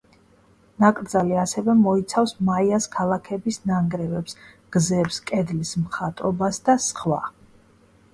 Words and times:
ნაკრძალი 0.83 1.35
ასევე 1.41 1.73
მოიცავს 1.81 2.31
მაიას 2.47 2.87
ქალაქების 2.95 3.59
ნანგრევებს, 3.73 4.35
გზებს, 4.77 5.19
კედლის 5.31 5.75
მხატვრობას 5.83 6.61
და 6.71 6.77
სხვა. 6.87 7.21